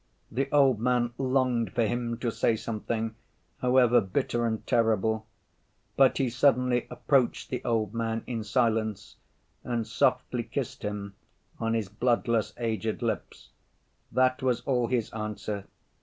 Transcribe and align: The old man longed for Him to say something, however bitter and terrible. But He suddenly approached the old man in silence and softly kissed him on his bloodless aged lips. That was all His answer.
The 0.31 0.49
old 0.51 0.79
man 0.79 1.13
longed 1.19 1.73
for 1.73 1.83
Him 1.85 2.17
to 2.21 2.31
say 2.31 2.55
something, 2.55 3.13
however 3.61 4.01
bitter 4.01 4.47
and 4.47 4.65
terrible. 4.65 5.27
But 5.95 6.17
He 6.17 6.27
suddenly 6.27 6.87
approached 6.89 7.51
the 7.51 7.63
old 7.63 7.93
man 7.93 8.23
in 8.25 8.43
silence 8.43 9.17
and 9.63 9.85
softly 9.85 10.41
kissed 10.41 10.81
him 10.81 11.13
on 11.59 11.75
his 11.75 11.87
bloodless 11.87 12.51
aged 12.57 13.03
lips. 13.03 13.49
That 14.11 14.41
was 14.41 14.61
all 14.61 14.87
His 14.87 15.11
answer. 15.11 15.65